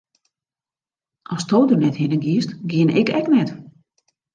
Asto 1.37 1.61
der 1.67 1.77
net 1.83 2.01
hinne 2.01 2.19
giest, 2.25 2.51
gean 2.69 2.95
ik 2.99 3.09
ek 3.19 3.27
net. 3.39 3.49